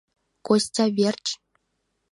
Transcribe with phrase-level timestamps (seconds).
[0.45, 1.25] Костя верч?